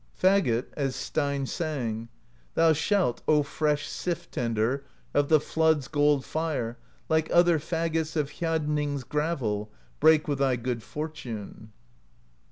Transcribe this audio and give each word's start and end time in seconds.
Fagot, 0.19 0.65
as 0.73 0.95
Steinn 0.95 1.45
sang: 1.45 2.09
Thou 2.55 2.73
shalt, 2.73 3.21
O 3.27 3.43
fresh 3.43 3.87
Sif 3.87 4.31
Tender 4.31 4.83
Of 5.13 5.29
the 5.29 5.39
Flood's 5.39 5.87
gold 5.87 6.23
Plre, 6.23 6.75
like 7.07 7.29
other 7.31 7.59
Fagots 7.59 8.15
of 8.15 8.31
Hjadnings' 8.31 9.07
gravel, 9.07 9.69
Break 9.99 10.27
with 10.27 10.39
thy 10.39 10.55
good 10.55 10.81
fortune. 10.81 11.71